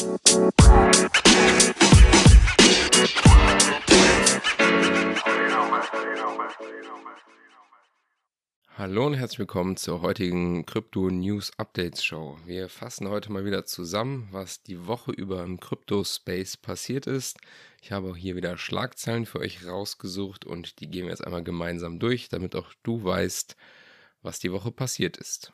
Hallo 0.00 0.08
und 9.06 9.14
herzlich 9.14 9.40
willkommen 9.40 9.76
zur 9.76 10.00
heutigen 10.00 10.64
Crypto 10.64 11.10
News 11.10 11.52
Updates 11.58 12.02
Show. 12.02 12.38
Wir 12.46 12.70
fassen 12.70 13.10
heute 13.10 13.30
mal 13.30 13.44
wieder 13.44 13.66
zusammen, 13.66 14.28
was 14.30 14.62
die 14.62 14.86
Woche 14.86 15.12
über 15.12 15.42
im 15.42 15.60
Crypto 15.60 16.02
Space 16.02 16.56
passiert 16.56 17.06
ist. 17.06 17.36
Ich 17.82 17.92
habe 17.92 18.16
hier 18.16 18.36
wieder 18.36 18.56
Schlagzeilen 18.56 19.26
für 19.26 19.40
euch 19.40 19.66
rausgesucht 19.66 20.46
und 20.46 20.80
die 20.80 20.88
gehen 20.88 21.04
wir 21.04 21.10
jetzt 21.10 21.26
einmal 21.26 21.44
gemeinsam 21.44 21.98
durch, 21.98 22.30
damit 22.30 22.56
auch 22.56 22.72
du 22.82 23.04
weißt, 23.04 23.54
was 24.22 24.38
die 24.38 24.50
Woche 24.50 24.72
passiert 24.72 25.18
ist. 25.18 25.52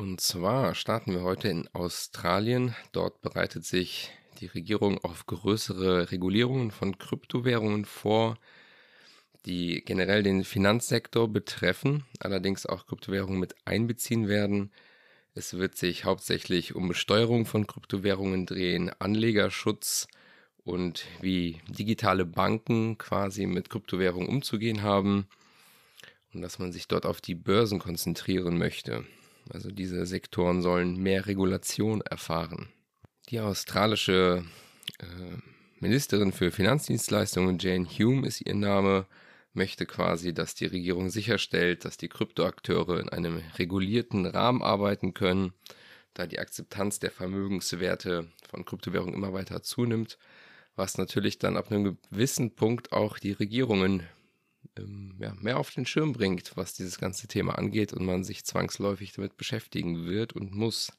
Und 0.00 0.18
zwar 0.22 0.74
starten 0.74 1.12
wir 1.12 1.20
heute 1.20 1.48
in 1.48 1.68
Australien. 1.74 2.74
Dort 2.92 3.20
bereitet 3.20 3.66
sich 3.66 4.10
die 4.40 4.46
Regierung 4.46 4.96
auf 5.04 5.26
größere 5.26 6.10
Regulierungen 6.10 6.70
von 6.70 6.96
Kryptowährungen 6.96 7.84
vor 7.84 8.38
die 9.44 9.84
generell 9.84 10.22
den 10.22 10.44
Finanzsektor 10.44 11.28
betreffen, 11.28 12.06
allerdings 12.18 12.64
auch 12.64 12.86
Kryptowährungen 12.86 13.38
mit 13.38 13.54
einbeziehen 13.66 14.26
werden. 14.26 14.72
Es 15.34 15.58
wird 15.58 15.76
sich 15.76 16.06
hauptsächlich 16.06 16.74
um 16.74 16.88
Besteuerung 16.88 17.44
von 17.44 17.66
Kryptowährungen 17.66 18.46
drehen, 18.46 18.90
Anlegerschutz 19.00 20.08
und 20.64 21.04
wie 21.20 21.60
digitale 21.68 22.24
Banken 22.24 22.96
quasi 22.96 23.44
mit 23.44 23.68
Kryptowährungen 23.68 24.30
umzugehen 24.30 24.80
haben 24.80 25.28
und 26.32 26.40
dass 26.40 26.58
man 26.58 26.72
sich 26.72 26.88
dort 26.88 27.04
auf 27.04 27.20
die 27.20 27.34
Börsen 27.34 27.78
konzentrieren 27.78 28.56
möchte. 28.56 29.04
Also 29.48 29.70
diese 29.70 30.06
Sektoren 30.06 30.62
sollen 30.62 30.96
mehr 30.96 31.26
Regulation 31.26 32.00
erfahren. 32.02 32.68
Die 33.30 33.40
australische 33.40 34.44
äh, 34.98 35.04
Ministerin 35.80 36.32
für 36.32 36.50
Finanzdienstleistungen, 36.50 37.58
Jane 37.58 37.86
Hume 37.86 38.26
ist 38.26 38.40
ihr 38.42 38.54
Name, 38.54 39.06
möchte 39.52 39.86
quasi, 39.86 40.32
dass 40.34 40.54
die 40.54 40.66
Regierung 40.66 41.10
sicherstellt, 41.10 41.84
dass 41.84 41.96
die 41.96 42.08
Kryptoakteure 42.08 43.00
in 43.00 43.08
einem 43.08 43.42
regulierten 43.58 44.26
Rahmen 44.26 44.62
arbeiten 44.62 45.14
können, 45.14 45.52
da 46.14 46.26
die 46.26 46.38
Akzeptanz 46.38 46.98
der 46.98 47.10
Vermögenswerte 47.10 48.28
von 48.48 48.64
Kryptowährungen 48.64 49.14
immer 49.14 49.32
weiter 49.32 49.62
zunimmt, 49.62 50.18
was 50.76 50.98
natürlich 50.98 51.38
dann 51.38 51.56
ab 51.56 51.70
einem 51.70 51.96
gewissen 52.10 52.54
Punkt 52.54 52.92
auch 52.92 53.18
die 53.18 53.32
Regierungen 53.32 54.02
ähm, 54.76 55.14
ja, 55.18 55.34
mehr 55.40 55.58
auf 55.58 55.70
den 55.70 55.86
Schirm 55.86 56.12
bringt, 56.12 56.56
was 56.56 56.74
dieses 56.74 56.98
ganze 56.98 57.28
Thema 57.28 57.58
angeht 57.58 57.92
und 57.92 58.04
man 58.04 58.24
sich 58.24 58.44
zwangsläufig 58.44 59.12
damit 59.12 59.36
beschäftigen 59.36 60.06
wird 60.06 60.32
und 60.32 60.54
muss. 60.54 60.92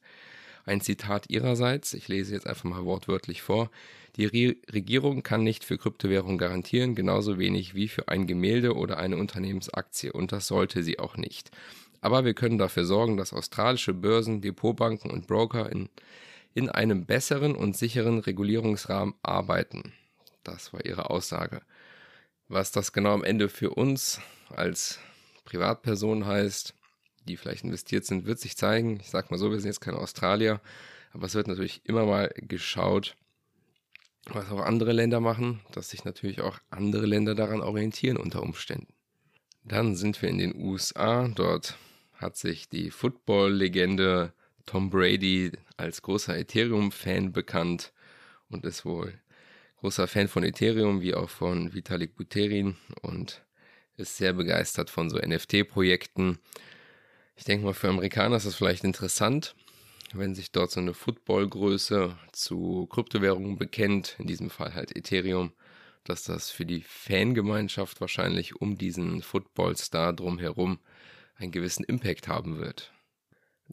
Ein 0.64 0.80
Zitat 0.80 1.28
ihrerseits, 1.28 1.92
ich 1.92 2.06
lese 2.06 2.34
jetzt 2.34 2.46
einfach 2.46 2.64
mal 2.64 2.84
wortwörtlich 2.84 3.42
vor. 3.42 3.70
Die 4.16 4.26
Re 4.26 4.56
Regierung 4.72 5.22
kann 5.22 5.42
nicht 5.42 5.64
für 5.64 5.76
Kryptowährungen 5.76 6.38
garantieren, 6.38 6.94
genauso 6.94 7.38
wenig 7.38 7.74
wie 7.74 7.88
für 7.88 8.08
ein 8.08 8.26
Gemälde 8.26 8.76
oder 8.76 8.98
eine 8.98 9.16
Unternehmensaktie 9.16 10.12
und 10.12 10.30
das 10.30 10.46
sollte 10.46 10.84
sie 10.84 10.98
auch 10.98 11.16
nicht. 11.16 11.50
Aber 12.00 12.24
wir 12.24 12.34
können 12.34 12.58
dafür 12.58 12.84
sorgen, 12.84 13.16
dass 13.16 13.32
australische 13.32 13.94
Börsen, 13.94 14.40
Depotbanken 14.40 15.10
und 15.10 15.26
Broker 15.26 15.70
in, 15.70 15.88
in 16.54 16.68
einem 16.68 17.06
besseren 17.06 17.54
und 17.54 17.76
sicheren 17.76 18.18
Regulierungsrahmen 18.18 19.14
arbeiten. 19.22 19.92
Das 20.44 20.72
war 20.72 20.84
ihre 20.84 21.10
Aussage. 21.10 21.62
Was 22.52 22.70
das 22.70 22.92
genau 22.92 23.14
am 23.14 23.24
Ende 23.24 23.48
für 23.48 23.70
uns 23.70 24.20
als 24.50 24.98
Privatperson 25.46 26.26
heißt, 26.26 26.74
die 27.26 27.38
vielleicht 27.38 27.64
investiert 27.64 28.04
sind, 28.04 28.26
wird 28.26 28.40
sich 28.40 28.58
zeigen. 28.58 29.00
Ich 29.00 29.08
sag 29.08 29.30
mal 29.30 29.38
so, 29.38 29.50
wir 29.50 29.58
sind 29.58 29.70
jetzt 29.70 29.80
keine 29.80 29.96
Australier, 29.96 30.60
aber 31.14 31.24
es 31.24 31.34
wird 31.34 31.48
natürlich 31.48 31.80
immer 31.84 32.04
mal 32.04 32.30
geschaut, 32.36 33.16
was 34.26 34.50
auch 34.50 34.60
andere 34.60 34.92
Länder 34.92 35.20
machen, 35.20 35.60
dass 35.72 35.88
sich 35.88 36.04
natürlich 36.04 36.42
auch 36.42 36.58
andere 36.68 37.06
Länder 37.06 37.34
daran 37.34 37.62
orientieren 37.62 38.18
unter 38.18 38.42
Umständen. 38.42 38.92
Dann 39.64 39.96
sind 39.96 40.20
wir 40.20 40.28
in 40.28 40.36
den 40.36 40.54
USA. 40.54 41.28
Dort 41.28 41.78
hat 42.12 42.36
sich 42.36 42.68
die 42.68 42.90
Football-Legende 42.90 44.34
Tom 44.66 44.90
Brady 44.90 45.52
als 45.78 46.02
großer 46.02 46.36
Ethereum-Fan 46.36 47.32
bekannt 47.32 47.94
und 48.50 48.66
ist 48.66 48.84
wohl 48.84 49.21
großer 49.82 50.06
Fan 50.06 50.28
von 50.28 50.44
Ethereum 50.44 51.00
wie 51.00 51.12
auch 51.12 51.28
von 51.28 51.74
Vitalik 51.74 52.14
Buterin 52.14 52.76
und 53.02 53.42
ist 53.96 54.16
sehr 54.16 54.32
begeistert 54.32 54.90
von 54.90 55.10
so 55.10 55.18
NFT-Projekten. 55.18 56.38
Ich 57.34 57.42
denke 57.42 57.64
mal, 57.64 57.74
für 57.74 57.88
Amerikaner 57.88 58.36
ist 58.36 58.46
das 58.46 58.54
vielleicht 58.54 58.84
interessant, 58.84 59.56
wenn 60.12 60.36
sich 60.36 60.52
dort 60.52 60.70
so 60.70 60.78
eine 60.78 60.94
Footballgröße 60.94 62.16
zu 62.30 62.86
Kryptowährungen 62.92 63.58
bekennt, 63.58 64.14
in 64.20 64.28
diesem 64.28 64.50
Fall 64.50 64.72
halt 64.72 64.94
Ethereum, 64.96 65.52
dass 66.04 66.22
das 66.22 66.52
für 66.52 66.64
die 66.64 66.82
Fangemeinschaft 66.82 68.00
wahrscheinlich 68.00 68.54
um 68.54 68.78
diesen 68.78 69.20
Footballstar 69.20 70.12
drumherum 70.12 70.78
einen 71.34 71.50
gewissen 71.50 71.82
Impact 71.82 72.28
haben 72.28 72.60
wird. 72.60 72.92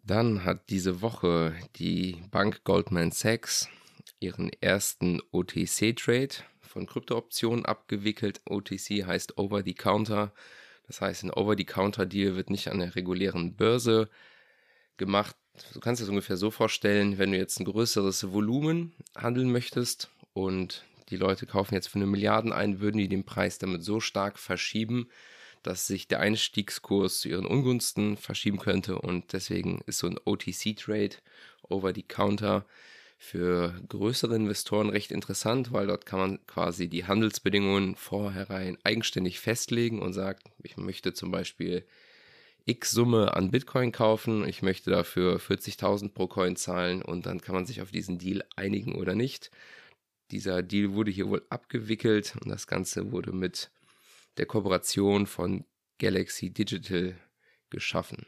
Dann 0.03 0.43
hat 0.43 0.71
diese 0.71 1.03
Woche 1.03 1.53
die 1.75 2.23
Bank 2.31 2.63
Goldman 2.63 3.11
Sachs 3.11 3.69
ihren 4.19 4.51
ersten 4.61 5.21
OTC-Trade 5.31 6.35
von 6.61 6.85
Kryptooptionen 6.85 7.65
abgewickelt. 7.65 8.41
OTC 8.45 9.05
heißt 9.05 9.37
Over 9.37 9.63
the 9.63 9.73
Counter. 9.73 10.33
Das 10.87 11.01
heißt, 11.01 11.23
ein 11.23 11.31
Over-the-Counter-Deal 11.31 12.35
wird 12.35 12.49
nicht 12.49 12.69
an 12.69 12.79
der 12.79 12.95
regulären 12.95 13.55
Börse 13.55 14.09
gemacht. 14.97 15.35
Du 15.73 15.79
kannst 15.79 16.01
es 16.01 16.09
ungefähr 16.09 16.37
so 16.37 16.49
vorstellen, 16.49 17.17
wenn 17.17 17.31
du 17.31 17.37
jetzt 17.37 17.59
ein 17.59 17.65
größeres 17.65 18.31
Volumen 18.31 18.93
handeln 19.15 19.51
möchtest 19.51 20.09
und 20.33 20.83
die 21.09 21.17
Leute 21.17 21.45
kaufen 21.45 21.75
jetzt 21.75 21.89
für 21.89 21.99
eine 21.99 22.07
Milliarde 22.07 22.55
ein, 22.55 22.79
würden 22.79 22.97
die 22.97 23.07
den 23.07 23.23
Preis 23.23 23.59
damit 23.59 23.83
so 23.83 23.99
stark 23.99 24.39
verschieben, 24.39 25.09
dass 25.63 25.85
sich 25.87 26.07
der 26.07 26.21
Einstiegskurs 26.21 27.19
zu 27.19 27.29
ihren 27.29 27.45
Ungunsten 27.45 28.17
verschieben 28.17 28.59
könnte 28.59 28.97
und 28.99 29.33
deswegen 29.33 29.81
ist 29.85 29.99
so 29.99 30.07
ein 30.07 30.19
OTC-Trade, 30.23 31.17
Over-the-Counter, 31.63 32.65
für 33.21 33.75
größere 33.89 34.33
Investoren 34.33 34.89
recht 34.89 35.11
interessant, 35.11 35.73
weil 35.73 35.87
dort 35.87 36.05
kann 36.05 36.19
man 36.19 36.45
quasi 36.47 36.87
die 36.87 37.05
Handelsbedingungen 37.05 37.97
vorherein 37.97 38.77
eigenständig 38.83 39.41
festlegen 39.41 40.01
und 40.01 40.13
sagt, 40.13 40.47
ich 40.63 40.77
möchte 40.77 41.13
zum 41.13 41.29
Beispiel 41.29 41.85
X 42.63 42.91
Summe 42.91 43.33
an 43.33 43.51
Bitcoin 43.51 43.91
kaufen, 43.91 44.47
ich 44.47 44.61
möchte 44.61 44.89
dafür 44.89 45.37
40.000 45.37 46.13
pro 46.13 46.27
Coin 46.27 46.55
zahlen 46.55 47.01
und 47.01 47.25
dann 47.25 47.41
kann 47.41 47.55
man 47.55 47.65
sich 47.65 47.81
auf 47.81 47.91
diesen 47.91 48.19
Deal 48.19 48.41
einigen 48.55 48.95
oder 48.95 49.15
nicht. 49.15 49.51
Dieser 50.31 50.63
Deal 50.63 50.93
wurde 50.93 51.11
hier 51.11 51.27
wohl 51.27 51.45
abgewickelt 51.49 52.35
und 52.41 52.49
das 52.49 52.67
Ganze 52.67 53.11
wurde 53.11 53.33
mit 53.33 53.69
der 54.37 54.45
Kooperation 54.45 55.27
von 55.27 55.65
Galaxy 55.97 56.51
Digital 56.51 57.15
geschaffen. 57.69 58.25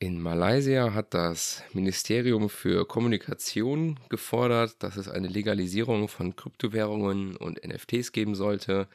In 0.00 0.22
Malaysia 0.22 0.94
hat 0.94 1.12
das 1.12 1.64
Ministerium 1.72 2.48
für 2.48 2.86
Kommunikation 2.86 3.98
gefordert, 4.08 4.76
dass 4.78 4.96
es 4.96 5.08
eine 5.08 5.26
Legalisierung 5.26 6.06
von 6.06 6.36
Kryptowährungen 6.36 7.36
und 7.36 7.66
NFTs 7.66 8.12
geben 8.12 8.36
sollte, 8.36 8.86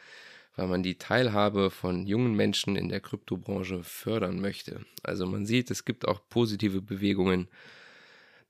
weil 0.56 0.68
man 0.68 0.82
die 0.82 0.98
Teilhabe 0.98 1.72
von 1.72 2.08
jungen 2.08 2.36
Menschen 2.36 2.78
in 2.78 2.88
der 2.88 3.02
Kryptobranche 3.02 3.84
fördern 3.84 4.40
möchte. 4.40 4.86
Also 5.04 5.26
man 5.26 5.46
sieht, 5.46 5.72
es 5.72 5.84
gibt 5.84 6.08
auch 6.08 6.22
positive 6.30 6.82
Bewegungen, 6.82 7.50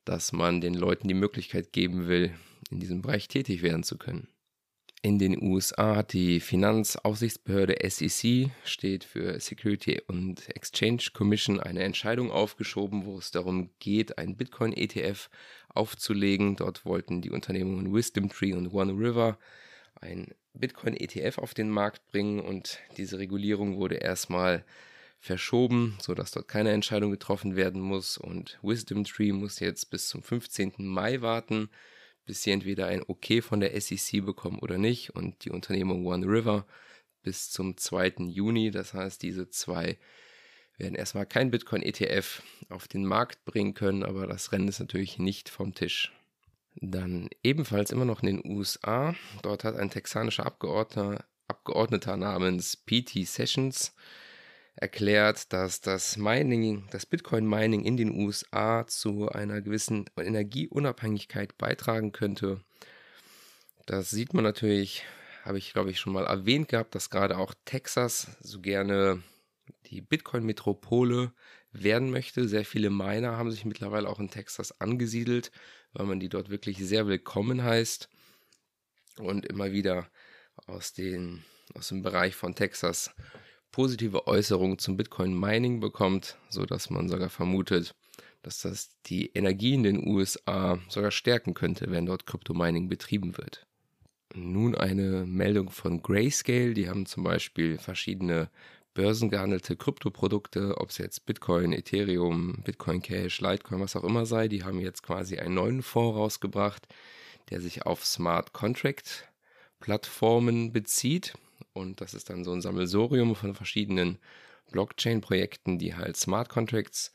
dass 0.05 0.31
man 0.31 0.61
den 0.61 0.75
Leuten 0.75 1.07
die 1.07 1.15
Möglichkeit 1.15 1.73
geben 1.73 2.07
will, 2.07 2.35
in 2.69 2.79
diesem 2.79 3.01
Bereich 3.01 3.27
tätig 3.27 3.63
werden 3.63 3.81
zu 3.81 3.97
können. 3.97 4.27
In 5.05 5.19
den 5.19 5.43
USA 5.43 5.97
hat 5.97 6.13
die 6.13 6.39
Finanzaufsichtsbehörde 6.39 7.75
SEC, 7.89 8.51
steht 8.63 9.03
für 9.03 9.37
Security 9.37 10.01
and 10.07 10.47
Exchange 10.55 11.09
Commission, 11.13 11.59
eine 11.59 11.83
Entscheidung 11.83 12.31
aufgeschoben, 12.31 13.05
wo 13.05 13.17
es 13.17 13.29
darum 13.29 13.69
geht, 13.79 14.17
einen 14.17 14.37
Bitcoin-ETF 14.37 15.29
aufzulegen. 15.67 16.55
Dort 16.55 16.85
wollten 16.85 17.21
die 17.21 17.31
Unternehmungen 17.31 17.94
Wisdom 17.94 18.29
Tree 18.29 18.53
und 18.53 18.73
One 18.73 18.94
River 18.94 19.38
ein 20.00 20.33
Bitcoin-ETF 20.53 21.38
auf 21.38 21.53
den 21.53 21.69
Markt 21.69 22.07
bringen 22.07 22.39
und 22.39 22.79
diese 22.95 23.19
Regulierung 23.19 23.75
wurde 23.75 23.95
erstmal 23.95 24.63
verschoben, 25.19 25.97
sodass 26.01 26.31
dort 26.31 26.47
keine 26.47 26.71
Entscheidung 26.71 27.11
getroffen 27.11 27.57
werden 27.57 27.81
muss 27.81 28.17
und 28.17 28.57
Wisdom 28.61 29.03
Tree 29.03 29.33
muss 29.33 29.59
jetzt 29.59 29.89
bis 29.89 30.07
zum 30.07 30.23
15. 30.23 30.75
Mai 30.77 31.19
warten 31.19 31.69
bis 32.25 32.43
sie 32.43 32.51
entweder 32.51 32.87
ein 32.87 33.03
Okay 33.07 33.41
von 33.41 33.59
der 33.59 33.79
SEC 33.79 34.25
bekommen 34.25 34.59
oder 34.59 34.77
nicht 34.77 35.15
und 35.15 35.45
die 35.45 35.51
Unternehmung 35.51 36.05
One 36.05 36.25
River 36.25 36.65
bis 37.21 37.49
zum 37.49 37.77
2. 37.77 38.15
Juni. 38.27 38.71
Das 38.71 38.93
heißt, 38.93 39.21
diese 39.21 39.49
zwei 39.49 39.97
werden 40.77 40.95
erstmal 40.95 41.25
kein 41.25 41.51
Bitcoin-ETF 41.51 42.41
auf 42.69 42.87
den 42.87 43.05
Markt 43.05 43.45
bringen 43.45 43.73
können, 43.73 44.03
aber 44.03 44.27
das 44.27 44.51
Rennen 44.51 44.67
ist 44.67 44.79
natürlich 44.79 45.19
nicht 45.19 45.49
vom 45.49 45.73
Tisch. 45.73 46.11
Dann 46.75 47.29
ebenfalls 47.43 47.91
immer 47.91 48.05
noch 48.05 48.23
in 48.23 48.37
den 48.37 48.51
USA. 48.51 49.15
Dort 49.43 49.63
hat 49.63 49.75
ein 49.75 49.91
texanischer 49.91 50.45
Abgeordneter, 50.45 51.25
Abgeordneter 51.47 52.17
namens 52.17 52.77
P.T. 52.77 53.23
Sessions 53.25 53.93
erklärt, 54.75 55.53
dass 55.53 55.81
das 55.81 56.17
Mining, 56.17 56.87
das 56.91 57.05
Bitcoin-Mining 57.05 57.83
in 57.85 57.97
den 57.97 58.11
USA 58.11 58.85
zu 58.87 59.29
einer 59.29 59.61
gewissen 59.61 60.05
Energieunabhängigkeit 60.17 61.57
beitragen 61.57 62.11
könnte. 62.11 62.61
Das 63.85 64.09
sieht 64.09 64.33
man 64.33 64.43
natürlich, 64.43 65.03
habe 65.43 65.57
ich 65.57 65.73
glaube 65.73 65.91
ich 65.91 65.99
schon 65.99 66.13
mal 66.13 66.25
erwähnt 66.25 66.69
gehabt, 66.69 66.95
dass 66.95 67.09
gerade 67.09 67.37
auch 67.37 67.53
Texas 67.65 68.35
so 68.41 68.61
gerne 68.61 69.21
die 69.87 70.01
Bitcoin-Metropole 70.01 71.33
werden 71.71 72.09
möchte. 72.09 72.47
Sehr 72.47 72.65
viele 72.65 72.89
Miner 72.89 73.37
haben 73.37 73.51
sich 73.51 73.65
mittlerweile 73.65 74.09
auch 74.09 74.19
in 74.19 74.29
Texas 74.29 74.79
angesiedelt, 74.79 75.51
weil 75.93 76.05
man 76.05 76.19
die 76.19 76.29
dort 76.29 76.49
wirklich 76.49 76.77
sehr 76.79 77.07
willkommen 77.07 77.63
heißt 77.63 78.09
und 79.17 79.45
immer 79.45 79.71
wieder 79.71 80.09
aus, 80.65 80.93
den, 80.93 81.43
aus 81.75 81.89
dem 81.89 82.01
Bereich 82.01 82.35
von 82.35 82.55
Texas 82.55 83.11
positive 83.73 84.27
Äußerungen 84.27 84.77
zum 84.77 84.95
Bitcoin-Mining 84.95 85.81
bekommt, 85.81 86.37
sodass 86.47 86.89
man 86.89 87.09
sogar 87.09 87.29
vermutet, 87.29 87.93
dass 88.43 88.61
das 88.61 88.91
die 89.07 89.31
Energie 89.33 89.73
in 89.73 89.83
den 89.83 90.07
USA 90.07 90.79
sogar 90.87 91.11
stärken 91.11 91.53
könnte, 91.53 91.91
wenn 91.91 92.05
dort 92.05 92.25
Kryptomining 92.25 92.87
betrieben 92.87 93.37
wird. 93.37 93.65
Nun 94.35 94.75
eine 94.75 95.25
Meldung 95.25 95.69
von 95.69 96.01
Grayscale, 96.01 96.73
die 96.73 96.87
haben 96.87 97.05
zum 97.05 97.23
Beispiel 97.23 97.77
verschiedene 97.77 98.49
börsengehandelte 98.93 99.75
Kryptoprodukte, 99.75 100.77
ob 100.77 100.91
es 100.91 100.99
jetzt 100.99 101.25
Bitcoin, 101.25 101.73
Ethereum, 101.73 102.61
Bitcoin 102.63 103.01
Cash, 103.01 103.41
Litecoin, 103.41 103.81
was 103.81 103.95
auch 103.95 104.03
immer 104.03 104.25
sei, 104.27 104.47
die 104.47 104.63
haben 104.63 104.79
jetzt 104.79 105.01
quasi 105.01 105.39
einen 105.39 105.55
neuen 105.55 105.81
Fonds 105.81 106.15
rausgebracht, 106.15 106.87
der 107.49 107.59
sich 107.59 107.85
auf 107.85 108.05
Smart 108.05 108.53
Contract 108.53 109.27
Plattformen 109.79 110.71
bezieht. 110.71 111.33
Und 111.73 112.01
das 112.01 112.13
ist 112.13 112.29
dann 112.29 112.43
so 112.43 112.51
ein 112.51 112.61
Sammelsorium 112.61 113.35
von 113.35 113.55
verschiedenen 113.55 114.19
Blockchain-Projekten, 114.71 115.79
die 115.79 115.95
halt 115.95 116.17
Smart 116.17 116.49
Contracts 116.49 117.11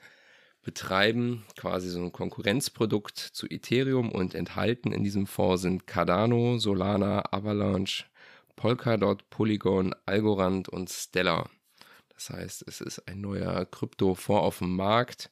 betreiben, 0.63 1.45
quasi 1.57 1.89
so 1.89 2.01
ein 2.01 2.13
Konkurrenzprodukt 2.13 3.19
zu 3.19 3.47
Ethereum 3.47 4.11
und 4.11 4.35
enthalten 4.35 4.93
in 4.93 5.05
diesem 5.05 5.27
Fonds 5.27 5.63
sind 5.63 5.87
Cardano, 5.87 6.59
Solana, 6.59 7.25
Avalanche, 7.33 8.05
Polkadot, 8.57 9.31
Polygon, 9.31 9.95
Algorand 10.05 10.69
und 10.69 10.91
Stellar. 10.91 11.49
Das 12.15 12.31
heißt, 12.31 12.65
es 12.67 12.81
ist 12.81 13.07
ein 13.09 13.21
neuer 13.21 13.65
Kryptofonds 13.65 14.43
auf 14.43 14.59
dem 14.59 14.75
Markt, 14.75 15.31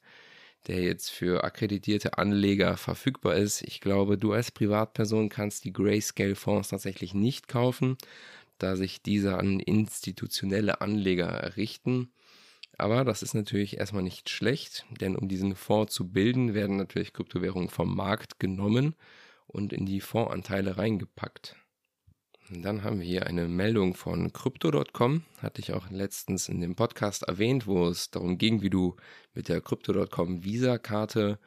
der 0.67 0.81
jetzt 0.81 1.11
für 1.11 1.43
akkreditierte 1.43 2.17
Anleger 2.17 2.77
verfügbar 2.77 3.35
ist. 3.35 3.61
Ich 3.61 3.81
glaube, 3.81 4.17
du 4.17 4.31
als 4.31 4.51
Privatperson 4.51 5.29
kannst 5.29 5.65
die 5.65 5.73
Grayscale-Fonds 5.73 6.69
tatsächlich 6.69 7.13
nicht 7.13 7.47
kaufen, 7.47 7.97
da 8.57 8.75
sich 8.75 9.01
diese 9.01 9.37
an 9.37 9.59
institutionelle 9.59 10.81
Anleger 10.81 11.55
richten. 11.57 12.11
Aber 12.77 13.03
das 13.03 13.23
ist 13.23 13.33
natürlich 13.33 13.77
erstmal 13.77 14.03
nicht 14.03 14.29
schlecht, 14.29 14.85
denn 15.01 15.15
um 15.15 15.27
diesen 15.27 15.55
Fonds 15.55 15.93
zu 15.93 16.09
bilden, 16.09 16.53
werden 16.53 16.77
natürlich 16.77 17.13
Kryptowährungen 17.13 17.69
vom 17.69 17.95
Markt 17.95 18.39
genommen 18.39 18.95
und 19.47 19.73
in 19.73 19.85
die 19.85 20.01
Fondsanteile 20.01 20.77
reingepackt. 20.77 21.55
Dann 22.49 22.83
haben 22.83 22.99
wir 22.99 23.05
hier 23.05 23.27
eine 23.27 23.47
Meldung 23.47 23.93
von 23.93 24.31
Crypto.com, 24.31 25.23
hatte 25.39 25.59
ich 25.59 25.73
auch 25.73 25.89
letztens 25.89 26.47
in 26.47 26.61
dem 26.61 26.75
Podcast 26.75 27.23
erwähnt, 27.23 27.67
wo 27.67 27.87
es 27.87 28.09
darum 28.09 28.37
ging, 28.37 28.61
wie 28.61 28.69
du 28.69 28.95
mit 29.33 29.49
der 29.49 29.59
Crypto.com 29.59 30.45
Visa-Karte 30.45 31.39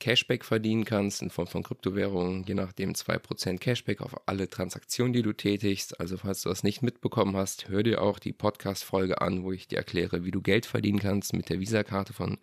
Cashback 0.00 0.44
verdienen 0.44 0.84
kannst 0.84 1.22
in 1.22 1.30
Form 1.30 1.46
von 1.46 1.62
Kryptowährungen, 1.62 2.44
je 2.44 2.54
nachdem 2.54 2.92
2% 2.92 3.58
Cashback 3.58 4.00
auf 4.00 4.14
alle 4.26 4.48
Transaktionen, 4.48 5.12
die 5.12 5.22
du 5.22 5.32
tätigst. 5.32 6.00
Also 6.00 6.16
falls 6.16 6.42
du 6.42 6.48
das 6.48 6.62
nicht 6.62 6.82
mitbekommen 6.82 7.36
hast, 7.36 7.68
hör 7.68 7.82
dir 7.82 8.02
auch 8.02 8.18
die 8.18 8.32
Podcast-Folge 8.32 9.20
an, 9.20 9.44
wo 9.44 9.52
ich 9.52 9.68
dir 9.68 9.78
erkläre, 9.78 10.24
wie 10.24 10.30
du 10.30 10.40
Geld 10.40 10.66
verdienen 10.66 10.98
kannst 10.98 11.32
mit 11.32 11.48
der 11.48 11.60
Visa-Karte 11.60 12.12
von 12.12 12.38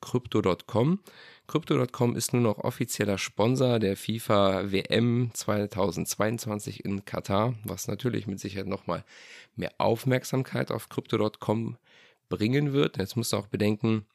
Crypto.com. 0.00 1.00
Crypto.com 1.46 2.16
ist 2.16 2.32
nun 2.32 2.42
noch 2.42 2.58
offizieller 2.58 3.18
Sponsor 3.18 3.78
der 3.78 3.96
FIFA 3.96 4.70
WM 4.70 5.30
2022 5.32 6.84
in 6.84 7.04
Katar, 7.04 7.54
was 7.64 7.88
natürlich 7.88 8.26
mit 8.26 8.40
Sicherheit 8.40 8.66
nochmal 8.66 9.04
mehr 9.56 9.72
Aufmerksamkeit 9.78 10.70
auf 10.70 10.88
Crypto.com 10.88 11.76
bringen 12.28 12.72
wird. 12.72 12.98
Jetzt 12.98 13.16
musst 13.16 13.32
du 13.32 13.36
auch 13.36 13.46
bedenken, 13.46 14.06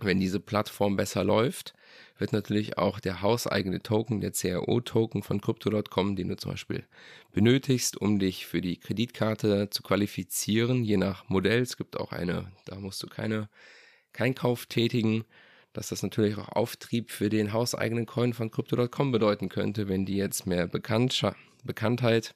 wenn 0.00 0.20
diese 0.20 0.40
Plattform 0.40 0.96
besser 0.96 1.24
läuft, 1.24 1.74
wird 2.18 2.32
natürlich 2.32 2.78
auch 2.78 3.00
der 3.00 3.22
hauseigene 3.22 3.82
Token, 3.82 4.20
der 4.20 4.32
CRO-Token 4.32 5.22
von 5.22 5.40
Crypto.com, 5.40 6.16
den 6.16 6.28
du 6.28 6.36
zum 6.36 6.52
Beispiel 6.52 6.84
benötigst, 7.32 7.96
um 7.96 8.18
dich 8.18 8.46
für 8.46 8.60
die 8.60 8.76
Kreditkarte 8.76 9.70
zu 9.70 9.82
qualifizieren, 9.82 10.84
je 10.84 10.96
nach 10.96 11.28
Modell. 11.28 11.62
Es 11.62 11.76
gibt 11.76 11.98
auch 11.98 12.12
eine, 12.12 12.52
da 12.66 12.76
musst 12.76 13.02
du 13.02 13.08
keine, 13.08 13.48
keinen 14.12 14.34
Kauf 14.34 14.66
tätigen 14.66 15.24
dass 15.74 15.88
das 15.88 16.02
natürlich 16.02 16.38
auch 16.38 16.48
Auftrieb 16.48 17.10
für 17.10 17.28
den 17.28 17.52
hauseigenen 17.52 18.06
Coin 18.06 18.32
von 18.32 18.50
Crypto.com 18.50 19.12
bedeuten 19.12 19.50
könnte, 19.50 19.88
wenn 19.88 20.06
die 20.06 20.16
jetzt 20.16 20.46
mehr 20.46 20.66
Bekanntheit 20.68 22.34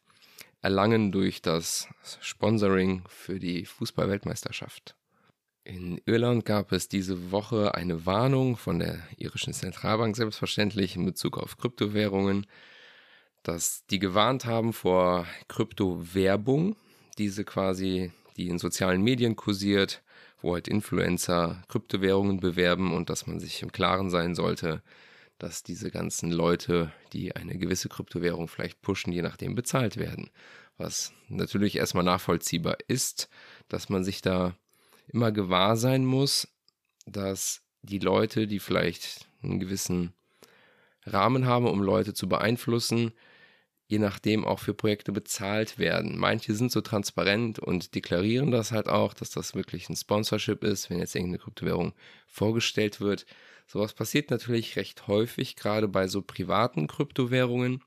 erlangen 0.60 1.12
durch 1.12 1.40
das 1.40 1.88
Sponsoring 2.20 3.04
für 3.08 3.38
die 3.38 3.64
Fußballweltmeisterschaft. 3.64 4.97
In 5.68 6.00
Irland 6.06 6.46
gab 6.46 6.72
es 6.72 6.88
diese 6.88 7.30
Woche 7.30 7.74
eine 7.74 8.06
Warnung 8.06 8.56
von 8.56 8.78
der 8.78 9.00
irischen 9.18 9.52
Zentralbank 9.52 10.16
selbstverständlich 10.16 10.96
in 10.96 11.04
Bezug 11.04 11.36
auf 11.36 11.58
Kryptowährungen, 11.58 12.46
dass 13.42 13.84
die 13.90 13.98
gewarnt 13.98 14.46
haben 14.46 14.72
vor 14.72 15.26
Kryptowerbung, 15.46 16.74
diese 17.18 17.44
quasi, 17.44 18.12
die 18.38 18.48
in 18.48 18.58
sozialen 18.58 19.02
Medien 19.02 19.36
kursiert, 19.36 20.02
wo 20.40 20.54
halt 20.54 20.68
Influencer 20.68 21.62
Kryptowährungen 21.68 22.40
bewerben 22.40 22.94
und 22.94 23.10
dass 23.10 23.26
man 23.26 23.38
sich 23.38 23.60
im 23.60 23.70
Klaren 23.70 24.08
sein 24.08 24.34
sollte, 24.34 24.82
dass 25.36 25.64
diese 25.64 25.90
ganzen 25.90 26.32
Leute, 26.32 26.92
die 27.12 27.36
eine 27.36 27.58
gewisse 27.58 27.90
Kryptowährung 27.90 28.48
vielleicht 28.48 28.80
pushen, 28.80 29.12
je 29.12 29.20
nachdem 29.20 29.54
bezahlt 29.54 29.98
werden. 29.98 30.30
Was 30.78 31.12
natürlich 31.28 31.76
erstmal 31.76 32.04
nachvollziehbar 32.04 32.78
ist, 32.86 33.28
dass 33.68 33.90
man 33.90 34.02
sich 34.02 34.22
da 34.22 34.56
immer 35.12 35.32
gewahr 35.32 35.76
sein 35.76 36.04
muss, 36.04 36.48
dass 37.06 37.62
die 37.82 37.98
Leute, 37.98 38.46
die 38.46 38.58
vielleicht 38.58 39.26
einen 39.42 39.60
gewissen 39.60 40.12
Rahmen 41.04 41.46
haben, 41.46 41.66
um 41.66 41.82
Leute 41.82 42.14
zu 42.14 42.28
beeinflussen, 42.28 43.12
je 43.86 43.98
nachdem 43.98 44.44
auch 44.44 44.58
für 44.58 44.74
Projekte 44.74 45.12
bezahlt 45.12 45.78
werden. 45.78 46.18
Manche 46.18 46.54
sind 46.54 46.70
so 46.70 46.82
transparent 46.82 47.58
und 47.58 47.94
deklarieren 47.94 48.50
das 48.50 48.70
halt 48.70 48.88
auch, 48.88 49.14
dass 49.14 49.30
das 49.30 49.54
wirklich 49.54 49.88
ein 49.88 49.96
Sponsorship 49.96 50.62
ist, 50.62 50.90
wenn 50.90 50.98
jetzt 50.98 51.14
irgendeine 51.14 51.38
Kryptowährung 51.38 51.94
vorgestellt 52.26 53.00
wird. 53.00 53.24
Sowas 53.66 53.94
passiert 53.94 54.30
natürlich 54.30 54.76
recht 54.76 55.06
häufig, 55.06 55.56
gerade 55.56 55.88
bei 55.88 56.06
so 56.06 56.20
privaten 56.20 56.86
Kryptowährungen, 56.86 57.82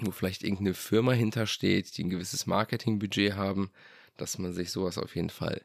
wo 0.00 0.12
vielleicht 0.12 0.44
irgendeine 0.44 0.74
Firma 0.74 1.12
hintersteht, 1.12 1.96
die 1.96 2.04
ein 2.04 2.10
gewisses 2.10 2.46
Marketingbudget 2.46 3.34
haben, 3.34 3.70
dass 4.16 4.38
man 4.38 4.52
sich 4.52 4.70
sowas 4.70 4.98
auf 4.98 5.16
jeden 5.16 5.30
Fall 5.30 5.62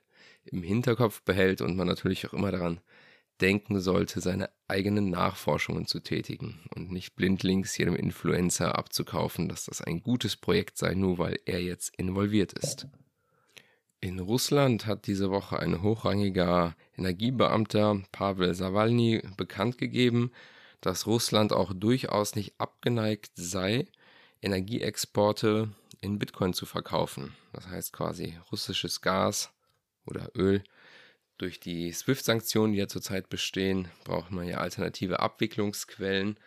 im 0.52 0.64
Hinterkopf 0.64 1.22
behält 1.22 1.62
und 1.62 1.76
man 1.76 1.88
natürlich 1.88 2.28
auch 2.28 2.34
immer 2.34 2.52
daran 2.52 2.80
denken 3.42 3.80
sollte, 3.80 4.20
seine 4.20 4.50
eigenen 4.68 5.10
Nachforschungen 5.10 5.86
zu 5.86 6.00
tätigen 6.00 6.60
und 6.76 6.92
nicht 6.92 7.16
blindlings 7.16 7.78
jedem 7.78 7.96
Influencer 7.96 8.78
abzukaufen, 8.78 9.48
dass 9.48 9.66
das 9.66 9.82
ein 9.82 10.02
gutes 10.02 10.36
Projekt 10.36 10.78
sei, 10.78 10.96
nur 10.96 11.18
weil 11.20 11.40
er 11.46 11.62
jetzt 11.62 11.96
involviert 11.98 12.54
ist. 12.54 12.88
In 14.00 14.20
Russland 14.20 14.86
hat 14.86 15.08
diese 15.08 15.32
Woche 15.32 15.60
ein 15.60 15.82
hochrangiger 15.82 16.76
Energiebeamter 16.98 18.02
Pavel 18.12 18.54
Sawalny 18.54 19.22
bekannt 19.38 19.78
gegeben, 19.78 20.32
dass 20.82 21.08
Russland 21.08 21.52
auch 21.52 21.74
durchaus 21.74 22.36
nicht 22.36 22.60
abgeneigt 22.60 23.32
sei, 23.36 23.88
Energieexporte 24.42 25.70
in 26.00 26.20
Bitcoin 26.20 26.54
zu 26.54 26.68
verkaufen. 26.68 27.36
Das 27.54 27.68
heißt 27.68 27.92
quasi 27.92 28.38
russisches 28.52 29.02
Gas 29.02 29.52
oder 30.08 30.32
Öl 30.36 30.64
durch 31.38 31.60
die 31.60 31.92
SWIFT-Sanktionen, 31.92 32.74
die 32.74 32.80
ja 32.80 32.88
zurzeit 32.88 33.30
bestehen, 33.30 33.90
braucht 34.04 34.32
man 34.32 34.48
ja 34.48 34.58
alternative 34.58 35.20
Abwicklungsquellen. 35.20 36.40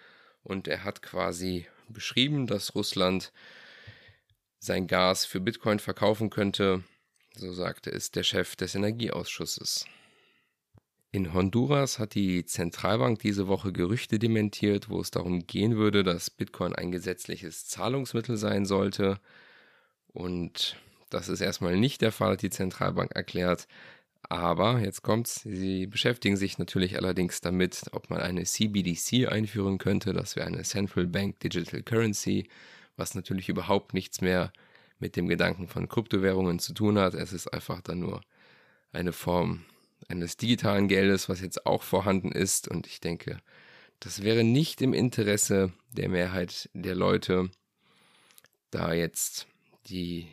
Und 0.42 0.66
er 0.68 0.84
hat 0.84 1.02
quasi 1.02 1.66
beschrieben, 1.88 2.46
dass 2.46 2.74
Russland 2.74 3.32
sein 4.58 4.86
Gas 4.86 5.24
für 5.24 5.40
Bitcoin 5.40 5.78
verkaufen 5.78 6.30
könnte. 6.30 6.82
So 7.36 7.52
sagte 7.52 7.90
es 7.90 8.10
der 8.10 8.24
Chef 8.24 8.56
des 8.56 8.74
Energieausschusses. 8.74 9.86
In 11.12 11.34
Honduras 11.34 11.98
hat 11.98 12.14
die 12.14 12.44
Zentralbank 12.44 13.18
diese 13.18 13.48
Woche 13.48 13.72
Gerüchte 13.72 14.18
dementiert, 14.18 14.88
wo 14.88 15.00
es 15.00 15.10
darum 15.10 15.46
gehen 15.46 15.76
würde, 15.76 16.04
dass 16.04 16.30
Bitcoin 16.30 16.74
ein 16.74 16.92
gesetzliches 16.92 17.66
Zahlungsmittel 17.66 18.36
sein 18.36 18.64
sollte. 18.64 19.18
Und 20.06 20.76
das 21.10 21.28
ist 21.28 21.40
erstmal 21.40 21.76
nicht 21.76 22.00
der 22.00 22.12
Fall, 22.12 22.32
hat 22.32 22.42
die 22.42 22.50
Zentralbank 22.50 23.12
erklärt. 23.14 23.66
Aber 24.28 24.78
jetzt 24.80 25.02
kommt's, 25.02 25.42
sie 25.42 25.86
beschäftigen 25.86 26.36
sich 26.36 26.58
natürlich 26.58 26.96
allerdings 26.96 27.40
damit, 27.40 27.86
ob 27.92 28.10
man 28.10 28.20
eine 28.20 28.44
CBDC 28.44 29.28
einführen 29.28 29.78
könnte. 29.78 30.12
Das 30.12 30.36
wäre 30.36 30.46
eine 30.46 30.62
Central 30.62 31.06
Bank 31.06 31.40
Digital 31.40 31.82
Currency, 31.82 32.48
was 32.96 33.14
natürlich 33.14 33.48
überhaupt 33.48 33.94
nichts 33.94 34.20
mehr 34.20 34.52
mit 34.98 35.16
dem 35.16 35.26
Gedanken 35.26 35.66
von 35.66 35.88
Kryptowährungen 35.88 36.58
zu 36.58 36.74
tun 36.74 36.98
hat. 36.98 37.14
Es 37.14 37.32
ist 37.32 37.48
einfach 37.48 37.80
dann 37.80 38.00
nur 38.00 38.20
eine 38.92 39.12
Form 39.12 39.64
eines 40.08 40.36
digitalen 40.36 40.88
Geldes, 40.88 41.28
was 41.28 41.40
jetzt 41.40 41.66
auch 41.66 41.82
vorhanden 41.82 42.32
ist. 42.32 42.68
Und 42.68 42.86
ich 42.86 43.00
denke, 43.00 43.38
das 44.00 44.22
wäre 44.22 44.44
nicht 44.44 44.82
im 44.82 44.92
Interesse 44.92 45.72
der 45.92 46.08
Mehrheit 46.08 46.68
der 46.74 46.94
Leute, 46.94 47.50
da 48.70 48.92
jetzt 48.92 49.46
die 49.86 50.28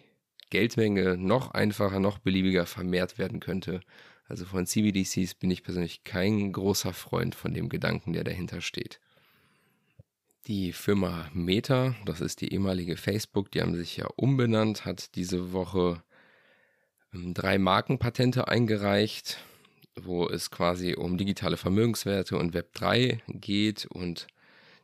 Geldmenge 0.50 1.18
noch 1.18 1.51
einfacher, 1.51 2.00
noch 2.00 2.20
beliebiger 2.20 2.66
vermehrt 2.66 3.18
werden 3.18 3.39
könnte. 3.39 3.82
Also 4.27 4.46
von 4.46 4.66
CBDCs 4.66 5.36
bin 5.36 5.51
ich 5.51 5.63
persönlich 5.63 6.04
kein 6.04 6.51
großer 6.51 6.94
Freund 6.94 7.36
von 7.36 7.54
dem 7.54 7.70
Gedanken, 7.70 8.13
der 8.13 8.24
dahinter 8.24 8.62
steht. 8.62 9.00
Die 10.48 10.72
Firma 10.72 11.30
Meta, 11.34 11.96
das 12.06 12.22
ist 12.22 12.42
die 12.42 12.54
ehemalige 12.54 12.96
Facebook, 12.98 13.51
die 13.51 13.62
haben 13.62 13.75
sich 13.75 13.98
ja 13.98 14.08
umbenannt, 14.16 14.86
hat 14.86 15.16
diese 15.16 15.51
Woche 15.51 16.01
ähm, 17.13 17.34
drei 17.34 17.58
Markenpatente 17.58 18.48
eingereicht, 18.48 19.39
wo 19.96 20.27
es 20.27 20.51
quasi 20.51 20.96
um 20.96 21.18
digitale 21.18 21.58
Vermögenswerte 21.58 22.38
und 22.38 22.56
Web3 22.56 23.20
geht 23.27 23.86
und 23.88 24.27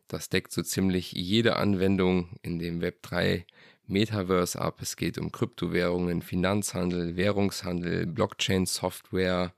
das 0.07 0.29
deckt 0.29 0.51
so 0.51 0.61
ziemlich 0.61 1.13
jede 1.13 1.55
Anwendung 1.55 2.37
in 2.41 2.59
dem 2.59 2.81
Web3 2.81 3.45
Metaverse 3.87 4.59
ab. 4.59 4.81
Es 4.81 4.95
geht 4.95 5.17
um 5.17 5.31
Kryptowährungen, 5.31 6.21
Finanzhandel, 6.21 7.15
Währungshandel, 7.15 8.05
Blockchain-Software, 8.07 9.53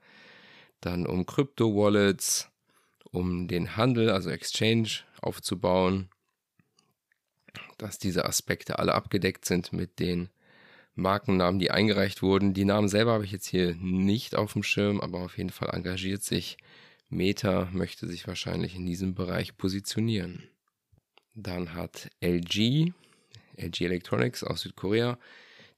dann 0.80 1.06
um 1.06 1.26
Krypto-Wallets, 1.26 2.50
um 3.10 3.48
den 3.48 3.76
Handel, 3.76 4.10
also 4.10 4.30
Exchange 4.30 4.88
aufzubauen, 5.20 6.08
dass 7.78 7.98
diese 7.98 8.24
Aspekte 8.24 8.78
alle 8.78 8.94
abgedeckt 8.94 9.44
sind 9.44 9.72
mit 9.72 9.98
den 9.98 10.28
Markennamen, 10.94 11.58
die 11.58 11.70
eingereicht 11.70 12.22
wurden. 12.22 12.54
Die 12.54 12.64
Namen 12.64 12.88
selber 12.88 13.12
habe 13.12 13.24
ich 13.24 13.32
jetzt 13.32 13.46
hier 13.46 13.74
nicht 13.76 14.34
auf 14.34 14.54
dem 14.54 14.62
Schirm, 14.62 15.00
aber 15.00 15.20
auf 15.20 15.36
jeden 15.38 15.50
Fall 15.50 15.70
engagiert 15.70 16.22
sich 16.22 16.56
Meta, 17.08 17.68
möchte 17.72 18.06
sich 18.06 18.26
wahrscheinlich 18.26 18.74
in 18.74 18.86
diesem 18.86 19.14
Bereich 19.14 19.56
positionieren. 19.56 20.48
Dann 21.34 21.74
hat 21.74 22.10
LG, 22.20 22.92
LG 23.56 23.82
Electronics 23.82 24.44
aus 24.44 24.62
Südkorea, 24.62 25.18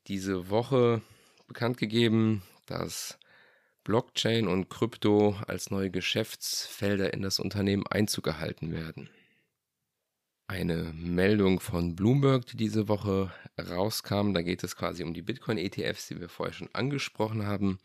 diese 0.06 0.50
Woche 0.50 1.02
bekannt 1.46 1.78
gegeben, 1.78 2.42
dass 2.66 3.18
Blockchain 3.84 4.48
und 4.48 4.68
Krypto 4.68 5.36
als 5.46 5.70
neue 5.70 5.90
Geschäftsfelder 5.90 7.14
in 7.14 7.22
das 7.22 7.38
Unternehmen 7.38 7.86
Einzug 7.86 8.24
gehalten 8.24 8.72
werden 8.72 9.10
eine 10.48 10.94
Meldung 10.94 11.60
von 11.60 11.94
Bloomberg, 11.94 12.46
die 12.46 12.56
diese 12.56 12.88
Woche 12.88 13.30
rauskam. 13.58 14.32
Da 14.32 14.42
geht 14.42 14.64
es 14.64 14.76
quasi 14.76 15.04
um 15.04 15.12
die 15.12 15.22
Bitcoin-ETFs, 15.22 16.08
die 16.08 16.20
wir 16.20 16.30
vorher 16.30 16.54
schon 16.54 16.70
angesprochen 16.72 17.46
haben. 17.46 17.78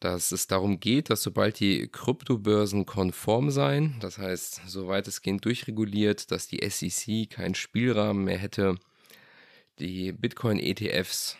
Dass 0.00 0.30
es 0.30 0.46
darum 0.46 0.78
geht, 0.78 1.08
dass 1.08 1.22
sobald 1.22 1.58
die 1.58 1.88
Kryptobörsen 1.88 2.84
konform 2.84 3.50
seien, 3.50 3.96
das 4.00 4.18
heißt, 4.18 4.62
soweit 4.66 5.08
es 5.08 5.22
geht 5.22 5.44
durchreguliert, 5.44 6.30
dass 6.30 6.48
die 6.48 6.68
SEC 6.68 7.30
keinen 7.30 7.54
Spielrahmen 7.54 8.24
mehr 8.24 8.38
hätte, 8.38 8.76
die 9.78 10.12
Bitcoin-ETFs 10.12 11.38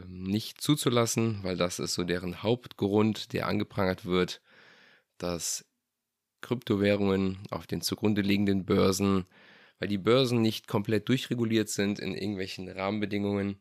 ähm, 0.00 0.22
nicht 0.22 0.60
zuzulassen, 0.60 1.40
weil 1.42 1.56
das 1.56 1.78
ist 1.80 1.94
so 1.94 2.04
deren 2.04 2.42
Hauptgrund, 2.42 3.32
der 3.32 3.48
angeprangert 3.48 4.04
wird, 4.04 4.40
dass 5.18 5.64
Kryptowährungen 6.42 7.38
auf 7.50 7.66
den 7.66 7.80
zugrunde 7.80 8.22
liegenden 8.22 8.64
Börsen 8.64 9.26
weil 9.78 9.88
die 9.88 9.98
Börsen 9.98 10.40
nicht 10.40 10.66
komplett 10.66 11.08
durchreguliert 11.08 11.68
sind 11.68 11.98
in 11.98 12.14
irgendwelchen 12.14 12.68
Rahmenbedingungen, 12.68 13.60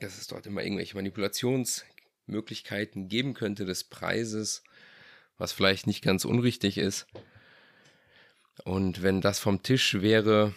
dass 0.00 0.18
es 0.18 0.26
dort 0.26 0.46
immer 0.46 0.62
irgendwelche 0.62 0.96
Manipulationsmöglichkeiten 2.30 3.08
geben 3.08 3.34
könnte 3.34 3.64
des 3.64 3.84
Preises, 3.84 4.62
was 5.38 5.52
vielleicht 5.52 5.86
nicht 5.86 6.02
ganz 6.02 6.24
unrichtig 6.24 6.78
ist. 6.78 7.06
Und 8.64 9.02
wenn 9.02 9.20
das 9.20 9.38
vom 9.38 9.62
Tisch 9.62 10.00
wäre, 10.00 10.54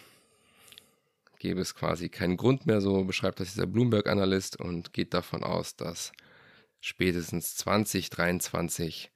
gäbe 1.38 1.60
es 1.60 1.74
quasi 1.74 2.08
keinen 2.08 2.36
Grund 2.36 2.66
mehr, 2.66 2.80
so 2.80 3.04
beschreibt 3.04 3.40
das 3.40 3.52
dieser 3.52 3.66
Bloomberg-Analyst 3.66 4.58
und 4.58 4.92
geht 4.92 5.14
davon 5.14 5.42
aus, 5.42 5.76
dass 5.76 6.12
spätestens 6.80 7.56
2023 7.56 9.10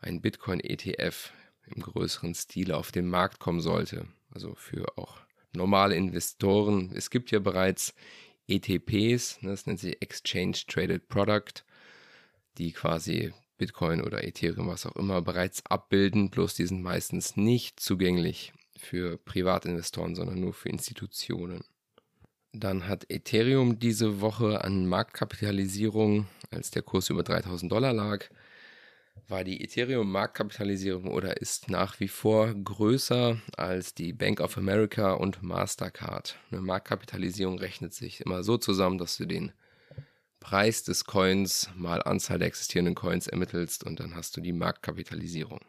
ein 0.00 0.20
Bitcoin-ETF 0.20 1.32
im 1.66 1.82
größeren 1.82 2.34
Stil 2.34 2.72
auf 2.72 2.90
den 2.90 3.06
Markt 3.06 3.38
kommen 3.38 3.60
sollte 3.60 4.06
also 4.34 4.54
für 4.54 4.86
auch 4.96 5.18
normale 5.52 5.94
Investoren. 5.94 6.92
Es 6.94 7.10
gibt 7.10 7.30
ja 7.30 7.38
bereits 7.38 7.94
ETPs, 8.48 9.40
ne, 9.42 9.50
das 9.50 9.66
nennt 9.66 9.80
sich 9.80 10.00
Exchange 10.02 10.58
Traded 10.66 11.08
Product, 11.08 11.64
die 12.58 12.72
quasi 12.72 13.32
Bitcoin 13.58 14.02
oder 14.02 14.24
Ethereum, 14.24 14.68
was 14.68 14.86
auch 14.86 14.96
immer, 14.96 15.22
bereits 15.22 15.64
abbilden, 15.66 16.30
bloß 16.30 16.54
die 16.54 16.66
sind 16.66 16.82
meistens 16.82 17.36
nicht 17.36 17.80
zugänglich 17.80 18.52
für 18.76 19.18
Privatinvestoren, 19.18 20.14
sondern 20.14 20.40
nur 20.40 20.52
für 20.52 20.68
Institutionen. 20.68 21.64
Dann 22.52 22.86
hat 22.88 23.06
Ethereum 23.08 23.78
diese 23.78 24.20
Woche 24.20 24.62
an 24.62 24.86
Marktkapitalisierung, 24.86 26.26
als 26.50 26.70
der 26.70 26.82
Kurs 26.82 27.08
über 27.08 27.22
3000 27.22 27.70
Dollar 27.70 27.92
lag, 27.92 28.28
war 29.28 29.44
die 29.44 29.62
Ethereum-Marktkapitalisierung 29.62 31.06
oder 31.06 31.38
ist 31.38 31.70
nach 31.70 32.00
wie 32.00 32.08
vor 32.08 32.52
größer 32.52 33.40
als 33.56 33.94
die 33.94 34.12
Bank 34.12 34.40
of 34.40 34.58
America 34.58 35.12
und 35.12 35.42
Mastercard. 35.42 36.38
Eine 36.50 36.60
Marktkapitalisierung 36.60 37.58
rechnet 37.58 37.94
sich 37.94 38.20
immer 38.20 38.42
so 38.42 38.58
zusammen, 38.58 38.98
dass 38.98 39.16
du 39.16 39.26
den 39.26 39.52
Preis 40.42 40.82
des 40.82 41.04
Coins 41.04 41.70
mal 41.76 42.02
Anzahl 42.02 42.40
der 42.40 42.48
existierenden 42.48 42.96
Coins 42.96 43.28
ermittelst 43.28 43.84
und 43.84 44.00
dann 44.00 44.16
hast 44.16 44.36
du 44.36 44.40
die 44.40 44.52
Marktkapitalisierung. 44.52 45.60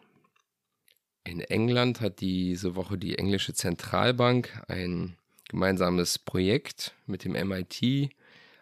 In 1.24 1.42
England 1.42 2.02
hat 2.02 2.22
diese 2.22 2.76
Woche 2.76 2.98
die 2.98 3.20
englische 3.20 3.54
Zentralbank 3.54 4.64
ein 4.68 5.16
gemeinsames 5.48 6.18
Projekt 6.18 6.96
mit 7.06 7.24
dem 7.24 7.34
MIT 7.34 8.10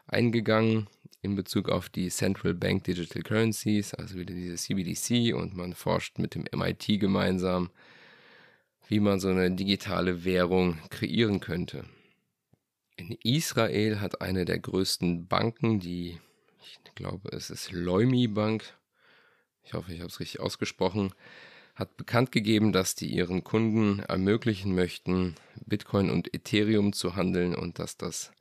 eingegangen, 0.06 0.88
in 1.22 1.36
Bezug 1.36 1.70
auf 1.70 1.88
die 1.88 2.10
Central 2.10 2.56
Bank 2.56 2.84
Digital 2.84 3.22
Currencies, 3.22 3.94
also 3.94 4.16
wieder 4.16 4.34
diese 4.34 4.56
CBDC, 4.56 5.34
und 5.34 5.56
man 5.56 5.74
forscht 5.74 6.20
mit 6.20 6.36
dem 6.36 6.44
MIT 6.54 7.00
gemeinsam, 7.00 7.70
wie 8.90 9.00
man 9.00 9.22
so 9.22 9.30
eine 9.30 9.50
digitale 9.50 10.26
Währung 10.26 10.78
kreieren 10.90 11.40
könnte. 11.40 11.86
In 13.02 13.18
Israel 13.24 14.00
hat 14.00 14.22
eine 14.22 14.46
der 14.46 14.60
größten 14.60 15.26
Banken, 15.26 15.80
die, 15.80 16.20
ich 16.62 16.94
glaube, 16.94 17.30
es 17.32 17.50
ist 17.50 17.72
Leumi 17.72 18.28
Bank, 18.28 18.78
ich 19.64 19.74
hoffe, 19.74 19.92
ich 19.92 20.02
habe 20.02 20.10
es 20.10 20.20
richtig 20.20 20.40
ausgesprochen, 20.40 21.12
hat 21.74 21.98
bekannt 21.98 22.32
gegeben, 22.32 22.72
dass 22.72 22.94
die 22.94 23.08
ihren 23.08 23.44
Kunden 23.44 24.02
ermöglichen 24.02 24.76
möchten, 24.76 25.34
Bitcoin 25.66 26.12
und 26.12 26.32
Ethereum 26.32 26.94
zu 26.94 27.16
handeln 27.16 27.56
und 27.56 27.80
dass 27.80 27.98
das 27.98 28.34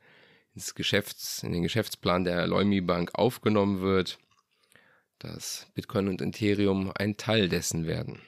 ins 0.55 0.75
Geschäfts-, 0.75 1.43
in 1.43 1.53
den 1.53 1.63
Geschäftsplan 1.63 2.25
der 2.25 2.47
Leumi 2.47 2.83
Bank 2.83 3.15
aufgenommen 3.15 3.81
wird, 3.81 4.19
dass 5.21 5.69
Bitcoin 5.73 6.07
und 6.07 6.21
Ethereum 6.21 6.93
ein 6.95 7.17
Teil 7.17 7.49
dessen 7.49 7.87
werden. 7.87 8.21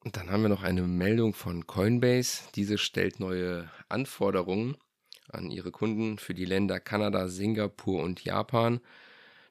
Und 0.00 0.16
dann 0.16 0.28
haben 0.28 0.42
wir 0.42 0.48
noch 0.48 0.64
eine 0.64 0.82
Meldung 0.82 1.34
von 1.34 1.68
Coinbase. 1.68 2.42
Diese 2.56 2.78
stellt 2.78 3.20
neue 3.20 3.70
Anforderungen 3.88 4.76
an 5.32 5.50
ihre 5.50 5.70
Kunden 5.70 6.18
für 6.18 6.34
die 6.34 6.44
Länder 6.44 6.80
Kanada, 6.80 7.28
Singapur 7.28 8.02
und 8.02 8.24
Japan, 8.24 8.80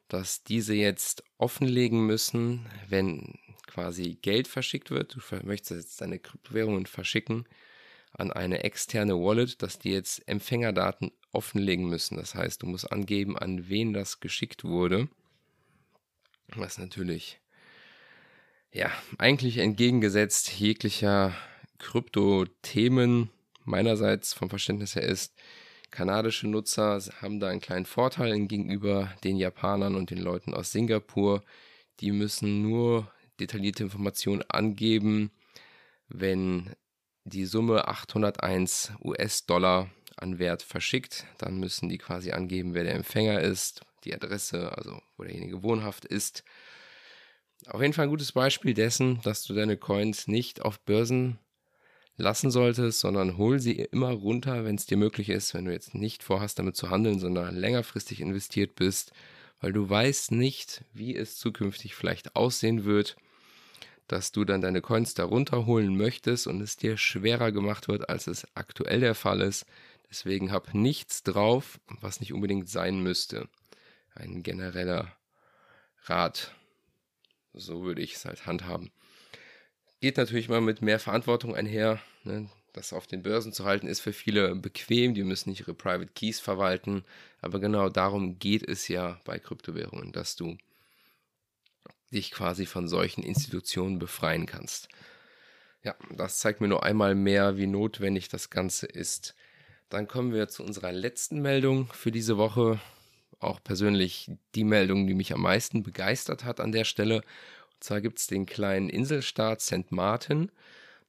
dass 0.07 0.43
diese 0.43 0.73
jetzt 0.73 1.23
offenlegen 1.37 2.05
müssen, 2.05 2.65
wenn 2.87 3.39
quasi 3.67 4.17
Geld 4.21 4.47
verschickt 4.47 4.91
wird. 4.91 5.15
Du 5.15 5.19
möchtest 5.45 5.81
jetzt 5.81 6.01
deine 6.01 6.19
Kryptowährungen 6.19 6.85
verschicken 6.85 7.45
an 8.13 8.31
eine 8.31 8.63
externe 8.63 9.15
Wallet, 9.15 9.61
dass 9.61 9.79
die 9.79 9.91
jetzt 9.91 10.25
Empfängerdaten 10.27 11.11
offenlegen 11.31 11.89
müssen. 11.89 12.17
Das 12.17 12.33
heißt, 12.35 12.63
du 12.63 12.67
musst 12.67 12.91
angeben, 12.91 13.37
an 13.37 13.67
wen 13.67 13.93
das 13.93 14.19
geschickt 14.19 14.63
wurde. 14.63 15.09
Was 16.55 16.77
natürlich, 16.77 17.39
ja, 18.71 18.91
eigentlich 19.17 19.57
entgegengesetzt 19.57 20.51
jeglicher 20.51 21.35
Krypto-Themen 21.79 23.29
meinerseits 23.65 24.33
vom 24.33 24.49
Verständnis 24.49 24.95
her 24.95 25.03
ist, 25.03 25.33
kanadische 25.95 26.47
Nutzer 26.47 26.99
haben 27.21 27.39
da 27.39 27.47
einen 27.47 27.61
kleinen 27.61 27.85
Vorteil 27.85 28.37
gegenüber 28.47 29.11
den 29.23 29.37
Japanern 29.37 29.95
und 29.95 30.11
den 30.11 30.19
Leuten 30.19 30.53
aus 30.53 30.71
Singapur. 30.71 31.41
Die 32.01 32.11
müssen 32.11 32.61
nur 32.61 33.09
detaillierte 33.39 33.83
Informationen 33.83 34.43
angeben, 34.49 35.31
wenn 36.09 36.75
die 37.23 37.45
Summe 37.45 37.87
801 37.87 38.91
US-Dollar 39.03 39.89
an 40.17 40.37
Wert 40.37 40.63
verschickt. 40.63 41.25
Dann 41.37 41.59
müssen 41.59 41.87
die 41.87 41.97
quasi 41.97 42.31
angeben, 42.31 42.73
wer 42.73 42.83
der 42.83 42.95
Empfänger 42.95 43.39
ist, 43.39 43.81
die 44.03 44.13
Adresse, 44.13 44.77
also 44.77 45.01
wo 45.17 45.23
derjenige 45.23 45.63
wohnhaft 45.63 46.03
ist. 46.03 46.43
Auf 47.67 47.81
jeden 47.81 47.93
Fall 47.93 48.07
ein 48.07 48.11
gutes 48.11 48.33
Beispiel 48.33 48.73
dessen, 48.73 49.21
dass 49.23 49.43
du 49.43 49.53
deine 49.53 49.77
Coins 49.77 50.27
nicht 50.27 50.61
auf 50.61 50.79
Börsen 50.81 51.39
lassen 52.17 52.51
solltest, 52.51 52.99
sondern 52.99 53.37
hol 53.37 53.59
sie 53.59 53.73
immer 53.73 54.11
runter, 54.11 54.63
wenn 54.63 54.75
es 54.75 54.85
dir 54.85 54.97
möglich 54.97 55.29
ist, 55.29 55.53
wenn 55.53 55.65
du 55.65 55.71
jetzt 55.71 55.93
nicht 55.93 56.23
vorhast, 56.23 56.59
damit 56.59 56.75
zu 56.75 56.89
handeln, 56.89 57.19
sondern 57.19 57.55
längerfristig 57.55 58.21
investiert 58.21 58.75
bist, 58.75 59.11
weil 59.59 59.73
du 59.73 59.89
weißt 59.89 60.31
nicht, 60.31 60.83
wie 60.93 61.15
es 61.15 61.37
zukünftig 61.37 61.95
vielleicht 61.95 62.35
aussehen 62.35 62.85
wird, 62.85 63.15
dass 64.07 64.31
du 64.31 64.45
dann 64.45 64.61
deine 64.61 64.81
Coins 64.81 65.13
da 65.13 65.25
runterholen 65.25 65.97
möchtest 65.97 66.47
und 66.47 66.61
es 66.61 66.77
dir 66.77 66.97
schwerer 66.97 67.51
gemacht 67.51 67.87
wird, 67.87 68.09
als 68.09 68.27
es 68.27 68.47
aktuell 68.55 68.99
der 68.99 69.15
Fall 69.15 69.41
ist. 69.41 69.65
Deswegen 70.09 70.51
hab 70.51 70.73
nichts 70.73 71.23
drauf, 71.23 71.79
was 71.99 72.19
nicht 72.19 72.31
unbedingt 72.31 72.69
sein 72.69 72.99
müsste. 72.99 73.49
Ein 74.13 74.43
genereller 74.43 75.11
Rat. 76.03 76.53
So 77.53 77.83
würde 77.83 78.01
ich 78.01 78.13
es 78.13 78.25
halt 78.25 78.45
handhaben 78.45 78.91
geht 80.05 80.17
natürlich 80.17 80.49
mal 80.49 80.61
mit 80.61 80.83
mehr 80.83 80.99
Verantwortung 80.99 81.55
einher. 81.55 81.99
Ne? 82.25 82.47
Das 82.73 82.93
auf 82.93 83.07
den 83.07 83.23
Börsen 83.23 83.51
zu 83.53 83.65
halten 83.65 83.87
ist 83.87 84.01
für 84.01 84.13
viele 84.13 84.53
bequem, 84.53 85.15
die 85.15 85.23
müssen 85.23 85.49
nicht 85.49 85.61
ihre 85.61 85.73
Private 85.73 86.11
Keys 86.13 86.39
verwalten. 86.39 87.03
Aber 87.41 87.59
genau 87.59 87.89
darum 87.89 88.37
geht 88.37 88.61
es 88.61 88.87
ja 88.87 89.19
bei 89.25 89.39
Kryptowährungen, 89.39 90.11
dass 90.11 90.35
du 90.35 90.57
dich 92.13 92.29
quasi 92.29 92.67
von 92.67 92.87
solchen 92.87 93.23
Institutionen 93.23 93.97
befreien 93.97 94.45
kannst. 94.45 94.89
Ja, 95.81 95.95
das 96.15 96.37
zeigt 96.37 96.61
mir 96.61 96.67
nur 96.67 96.83
einmal 96.83 97.15
mehr, 97.15 97.57
wie 97.57 97.65
notwendig 97.65 98.29
das 98.29 98.51
Ganze 98.51 98.85
ist. 98.85 99.33
Dann 99.89 100.07
kommen 100.07 100.33
wir 100.33 100.49
zu 100.49 100.61
unserer 100.63 100.91
letzten 100.91 101.41
Meldung 101.41 101.91
für 101.93 102.11
diese 102.11 102.37
Woche. 102.37 102.79
Auch 103.39 103.59
persönlich 103.63 104.29
die 104.53 104.65
Meldung, 104.65 105.07
die 105.07 105.15
mich 105.15 105.33
am 105.33 105.41
meisten 105.41 105.81
begeistert 105.81 106.43
hat 106.43 106.59
an 106.59 106.71
der 106.71 106.83
Stelle. 106.83 107.23
Und 107.75 107.83
zwar 107.83 108.01
gibt 108.01 108.19
es 108.19 108.27
den 108.27 108.45
kleinen 108.45 108.89
Inselstaat 108.89 109.61
St. 109.61 109.91
Martin. 109.91 110.51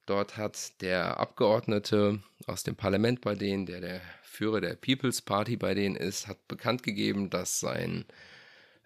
Dort 0.05 0.37
hat 0.37 0.81
der 0.81 1.19
Abgeordnete 1.19 2.21
aus 2.45 2.63
dem 2.63 2.75
Parlament 2.75 3.21
bei 3.21 3.35
denen, 3.35 3.65
der 3.65 3.81
der 3.81 4.01
Führer 4.23 4.61
der 4.61 4.75
People's 4.75 5.21
Party 5.21 5.57
bei 5.57 5.73
denen 5.73 5.95
ist, 5.95 6.27
hat 6.27 6.47
bekannt 6.47 6.83
gegeben, 6.83 7.29
dass 7.29 7.59
sein 7.59 8.05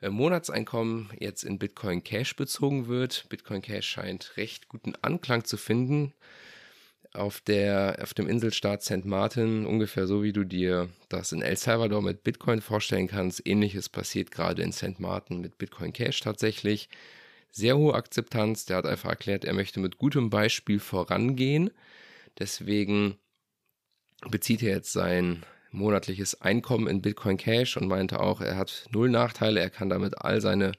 äh, 0.02 0.10
Monatseinkommen 0.10 1.12
jetzt 1.20 1.44
in 1.44 1.60
Bitcoin 1.60 2.04
Cash 2.04 2.36
bezogen 2.36 2.88
wird. 2.88 3.28
Bitcoin 3.30 3.62
Cash 3.62 3.88
scheint 3.88 4.38
recht 4.38 4.68
guten 4.68 4.96
Anklang 5.02 5.44
zu 5.44 5.58
finden 5.58 6.14
auf, 7.14 7.42
der, 7.42 8.00
auf 8.02 8.14
dem 8.14 8.28
Inselstaat 8.28 8.84
St. 8.84 9.06
Martin, 9.06 9.66
ungefähr 9.66 10.08
so 10.08 10.24
wie 10.24 10.34
du 10.34 10.44
dir 10.44 10.90
das 11.10 11.32
in 11.32 11.42
El 11.42 11.58
Salvador 11.58 12.02
mit 12.02 12.24
Bitcoin 12.24 12.62
vorstellen 12.62 13.08
kannst. 13.08 13.46
Ähnliches 13.46 13.90
passiert 13.90 14.32
gerade 14.32 14.62
in 14.62 14.72
St. 14.72 15.00
Martin 15.00 15.42
mit 15.42 15.58
Bitcoin 15.58 15.94
Cash 15.94 16.22
tatsächlich 16.22 16.90
sehr 17.52 17.78
hohe 17.78 17.94
Akzeptanz. 17.94 18.66
Der 18.66 18.78
hat 18.78 18.86
einfach 18.86 19.10
erklärt, 19.10 19.46
er 19.46 19.54
möchte 19.54 19.80
mit 19.80 19.98
gutem 19.98 20.30
Beispiel 20.30 20.80
vorangehen. 20.80 21.72
Deswegen 22.40 23.18
bezieht 24.30 24.64
er 24.64 24.76
jetzt 24.76 24.94
sein 24.94 25.44
monatliches 25.72 26.42
Einkommen 26.42 26.88
in 26.88 27.02
Bitcoin 27.02 27.38
Cash 27.38 27.78
und 27.78 27.88
meinte 27.88 28.20
auch, 28.20 28.42
er 28.42 28.58
hat 28.58 28.88
null 28.92 29.10
Nachteile, 29.10 29.60
er 29.60 29.70
kann 29.70 29.90
damit 29.90 30.18
all 30.18 30.42
seine 30.42 30.74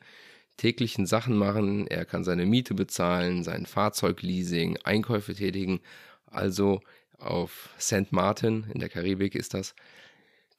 täglichen 0.58 1.06
Sachen 1.06 1.36
machen, 1.36 1.86
er 1.86 2.04
kann 2.04 2.24
seine 2.24 2.46
Miete 2.46 2.74
bezahlen, 2.74 3.42
sein 3.42 3.66
Fahrzeugleasing, 3.66 4.78
Einkäufe 4.84 5.34
tätigen. 5.34 5.80
Also 6.26 6.80
auf 7.18 7.70
St. 7.80 8.12
Martin 8.12 8.66
in 8.72 8.80
der 8.80 8.88
Karibik 8.88 9.34
ist 9.34 9.54
das, 9.54 9.74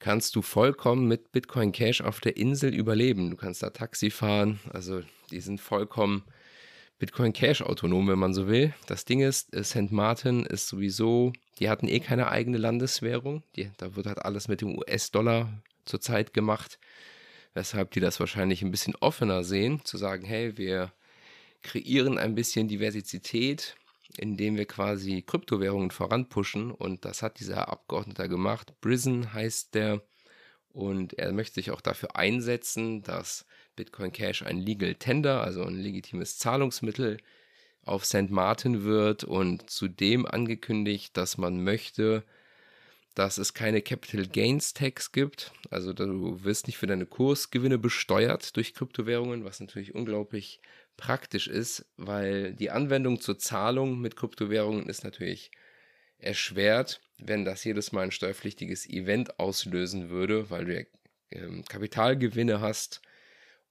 kannst 0.04 0.36
du 0.36 0.42
vollkommen 0.42 1.08
mit 1.08 1.32
Bitcoin 1.32 1.72
Cash 1.72 2.02
auf 2.02 2.20
der 2.20 2.36
Insel 2.36 2.76
überleben. 2.76 3.30
Du 3.30 3.38
kannst 3.38 3.64
da 3.64 3.70
Taxi 3.70 4.10
fahren, 4.10 4.60
also 4.74 5.02
die 5.32 5.40
sind 5.40 5.62
vollkommen 5.62 6.24
Bitcoin 7.00 7.32
Cash 7.32 7.62
autonom, 7.62 8.10
wenn 8.10 8.20
man 8.20 8.34
so 8.34 8.50
will. 8.50 8.74
Das 8.88 9.06
Ding 9.06 9.22
ist, 9.22 9.56
äh, 9.56 9.64
St. 9.64 9.94
Martin 9.94 10.46
ist 10.46 10.68
sowieso, 10.68 11.32
die 11.60 11.70
hatten 11.70 11.88
eh 11.88 12.02
keine 12.02 12.28
eigene 12.28 12.58
Landeswährung. 12.58 13.44
Die, 13.56 13.72
da 13.78 13.96
wird 13.96 14.08
halt 14.08 14.20
alles 14.20 14.50
mit 14.50 14.60
dem 14.60 14.78
US-Dollar 14.78 15.64
zurzeit 15.86 16.34
gemacht. 16.34 16.80
Weshalb 17.54 17.92
die 17.92 18.02
das 18.02 18.20
wahrscheinlich 18.20 18.62
ein 18.62 18.72
bisschen 18.72 18.98
offener 18.98 19.46
sehen, 19.46 19.86
zu 19.86 19.96
sagen, 19.96 20.26
hey, 20.26 20.58
wir 20.58 20.92
kreieren 21.62 22.18
ein 22.18 22.36
bisschen 22.36 22.68
Diversität 22.68 23.78
indem 24.18 24.58
wir 24.58 24.66
quasi 24.66 25.22
Kryptowährungen 25.22 25.92
voranpushen. 25.92 26.72
Und 26.72 27.06
das 27.06 27.22
hat 27.22 27.40
dieser 27.40 27.70
Abgeordneter 27.70 28.28
gemacht. 28.28 28.74
Brisen 28.82 29.34
heißt 29.34 29.76
der. 29.76 30.02
Und 30.70 31.14
er 31.14 31.32
möchte 31.34 31.56
sich 31.56 31.72
auch 31.72 31.82
dafür 31.82 32.16
einsetzen, 32.16 33.04
dass 33.04 33.46
Bitcoin 33.76 34.12
Cash 34.12 34.42
ein 34.44 34.58
Legal 34.58 34.96
Tender, 34.96 35.42
also 35.44 35.64
ein 35.64 35.76
legitimes 35.76 36.38
Zahlungsmittel 36.40 37.18
auf 37.86 38.06
St. 38.06 38.30
Martin 38.30 38.84
wird 38.84 39.24
und 39.24 39.70
zudem 39.70 40.26
angekündigt, 40.26 41.16
dass 41.18 41.38
man 41.38 41.64
möchte, 41.64 42.24
dass 43.14 43.38
es 43.38 43.54
keine 43.54 43.82
Capital 43.82 44.26
Gains 44.26 44.74
Tax 44.74 45.12
gibt. 45.12 45.52
Also 45.70 45.94
du 45.94 46.44
wirst 46.44 46.68
nicht 46.68 46.78
für 46.78 46.88
deine 46.88 47.06
Kursgewinne 47.06 47.78
besteuert 47.78 48.56
durch 48.56 48.74
Kryptowährungen, 48.74 49.44
was 49.44 49.60
natürlich 49.60 49.94
unglaublich 49.94 50.62
praktisch 50.98 51.48
ist, 51.48 51.86
weil 51.98 52.54
die 52.54 52.72
Anwendung 52.72 53.20
zur 53.20 53.38
Zahlung 53.40 54.00
mit 54.00 54.16
Kryptowährungen 54.16 54.88
ist 54.88 55.04
natürlich 55.04 55.52
erschwert, 56.18 57.02
wenn 57.18 57.46
das 57.46 57.64
jedes 57.64 57.92
Mal 57.92 58.06
ein 58.06 58.12
steuerpflichtiges 58.12 58.88
Event 58.88 59.40
auslösen 59.40 60.10
würde, 60.10 60.50
weil 60.50 60.66
du 60.66 60.76
ja 60.76 60.86
ähm, 61.32 61.64
Kapitalgewinne 61.66 62.62
hast 62.62 63.02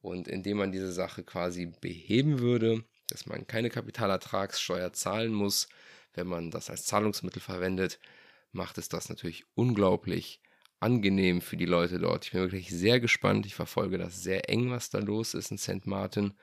und 0.01 0.29
indem 0.29 0.59
man 0.59 0.73
diese 0.73 0.93
Sache 0.93 1.23
quasi 1.23 1.67
beheben 1.81 2.41
würde, 2.41 2.85
dass 3.09 3.27
man 3.27 3.47
keine 3.47 3.71
Kapitalertragssteuer 3.71 4.93
zahlen 4.93 5.33
muss, 5.33 5.69
wenn 6.15 6.27
man 6.27 6.51
das 6.51 6.71
als 6.71 6.85
Zahlungsmittel 6.85 7.41
verwendet, 7.41 7.99
macht 8.53 8.79
es 8.79 8.89
das 8.89 9.09
natürlich 9.09 9.45
unglaublich 9.55 10.41
angenehm 10.81 11.41
für 11.41 11.57
die 11.57 11.67
Leute 11.67 11.99
dort. 11.99 12.27
Ich 12.27 12.33
bin 12.33 12.41
wirklich 12.43 12.71
sehr 12.71 13.01
gespannt. 13.01 13.47
Ich 13.47 13.55
verfolge 13.55 13.99
das 13.99 14.23
sehr 14.23 14.51
eng, 14.51 14.71
was 14.71 14.91
da 14.91 14.99
los 14.99 15.35
ist 15.35 15.51
in 15.51 15.59
St. 15.59 15.87
Martin 15.87 16.35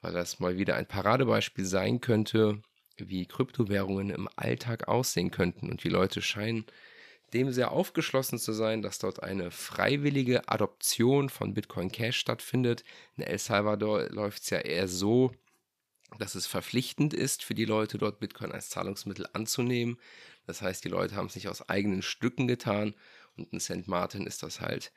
weil 0.00 0.12
das 0.12 0.40
mal 0.40 0.58
wieder 0.58 0.76
ein 0.76 0.86
Paradebeispiel 0.86 1.64
sein 1.64 2.00
könnte, 2.00 2.62
wie 2.96 3.26
Kryptowährungen 3.26 4.10
im 4.10 4.28
Alltag 4.36 4.88
aussehen 4.88 5.30
könnten. 5.30 5.70
Und 5.70 5.84
die 5.84 5.88
Leute 5.88 6.22
scheinen 6.22 6.64
dem 7.32 7.52
sehr 7.52 7.72
aufgeschlossen 7.72 8.38
zu 8.38 8.52
sein, 8.52 8.82
dass 8.82 8.98
dort 8.98 9.22
eine 9.22 9.50
freiwillige 9.50 10.48
Adoption 10.48 11.28
von 11.28 11.54
Bitcoin 11.54 11.90
Cash 11.90 12.18
stattfindet. 12.18 12.84
In 13.16 13.24
El 13.24 13.38
Salvador 13.38 14.08
läuft 14.10 14.42
es 14.44 14.50
ja 14.50 14.58
eher 14.58 14.88
so, 14.88 15.32
dass 16.18 16.34
es 16.34 16.46
verpflichtend 16.46 17.12
ist 17.12 17.42
für 17.42 17.54
die 17.54 17.64
Leute 17.64 17.98
dort 17.98 18.20
Bitcoin 18.20 18.52
als 18.52 18.70
Zahlungsmittel 18.70 19.26
anzunehmen. 19.32 19.98
Das 20.46 20.62
heißt, 20.62 20.84
die 20.84 20.88
Leute 20.88 21.16
haben 21.16 21.26
es 21.26 21.34
nicht 21.34 21.48
aus 21.48 21.68
eigenen 21.68 22.02
Stücken 22.02 22.46
getan 22.46 22.94
und 23.36 23.52
in 23.52 23.60
St. 23.60 23.88
Martin 23.88 24.26
ist 24.26 24.42
das 24.42 24.60
halt 24.60 24.92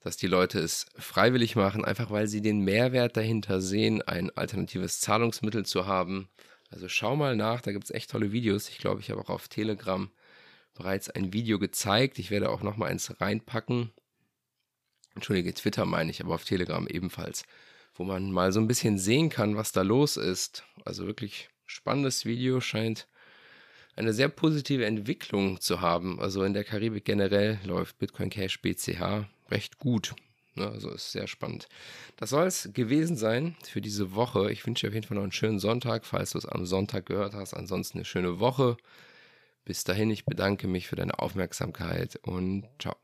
dass 0.00 0.16
die 0.16 0.26
Leute 0.26 0.60
es 0.60 0.86
freiwillig 0.96 1.56
machen, 1.56 1.84
einfach 1.84 2.10
weil 2.10 2.28
sie 2.28 2.40
den 2.40 2.60
Mehrwert 2.60 3.16
dahinter 3.16 3.60
sehen, 3.60 4.02
ein 4.02 4.30
alternatives 4.36 5.00
Zahlungsmittel 5.00 5.66
zu 5.66 5.86
haben. 5.86 6.28
Also 6.70 6.88
schau 6.88 7.16
mal 7.16 7.36
nach, 7.36 7.60
da 7.60 7.72
gibt 7.72 7.84
es 7.84 7.90
echt 7.90 8.10
tolle 8.10 8.32
Videos. 8.32 8.68
Ich 8.68 8.78
glaube, 8.78 9.00
ich 9.00 9.10
habe 9.10 9.20
auch 9.20 9.30
auf 9.30 9.48
Telegram 9.48 10.10
bereits 10.74 11.10
ein 11.10 11.32
Video 11.32 11.58
gezeigt. 11.58 12.18
Ich 12.18 12.30
werde 12.30 12.50
auch 12.50 12.62
noch 12.62 12.76
mal 12.76 12.86
eins 12.86 13.20
reinpacken. 13.20 13.90
Entschuldige, 15.14 15.54
Twitter 15.54 15.86
meine 15.86 16.10
ich, 16.10 16.20
aber 16.22 16.34
auf 16.34 16.44
Telegram 16.44 16.86
ebenfalls, 16.86 17.44
wo 17.94 18.04
man 18.04 18.30
mal 18.30 18.52
so 18.52 18.60
ein 18.60 18.68
bisschen 18.68 18.98
sehen 18.98 19.30
kann, 19.30 19.56
was 19.56 19.72
da 19.72 19.82
los 19.82 20.16
ist. 20.16 20.64
Also 20.84 21.06
wirklich 21.06 21.48
spannendes 21.64 22.24
Video, 22.24 22.60
scheint 22.60 23.08
eine 23.96 24.12
sehr 24.12 24.28
positive 24.28 24.84
Entwicklung 24.84 25.60
zu 25.60 25.80
haben. 25.80 26.20
Also 26.20 26.44
in 26.44 26.52
der 26.52 26.64
Karibik 26.64 27.06
generell 27.06 27.58
läuft 27.64 27.98
Bitcoin 27.98 28.28
Cash 28.28 28.60
BCH 28.60 29.26
recht 29.50 29.78
gut. 29.78 30.14
Ne? 30.54 30.68
Also 30.68 30.90
ist 30.90 31.12
sehr 31.12 31.26
spannend. 31.26 31.68
Das 32.16 32.30
soll 32.30 32.46
es 32.46 32.70
gewesen 32.72 33.16
sein 33.16 33.56
für 33.62 33.80
diese 33.80 34.14
Woche. 34.14 34.50
Ich 34.50 34.66
wünsche 34.66 34.86
dir 34.86 34.90
auf 34.90 34.94
jeden 34.94 35.06
Fall 35.06 35.16
noch 35.16 35.22
einen 35.22 35.32
schönen 35.32 35.58
Sonntag, 35.58 36.04
falls 36.04 36.30
du 36.30 36.38
es 36.38 36.46
am 36.46 36.66
Sonntag 36.66 37.06
gehört 37.06 37.34
hast. 37.34 37.54
Ansonsten 37.54 37.98
eine 37.98 38.04
schöne 38.04 38.40
Woche. 38.40 38.76
Bis 39.64 39.84
dahin, 39.84 40.10
ich 40.10 40.24
bedanke 40.24 40.68
mich 40.68 40.86
für 40.86 40.96
deine 40.96 41.18
Aufmerksamkeit 41.18 42.16
und 42.22 42.64
ciao. 42.78 42.96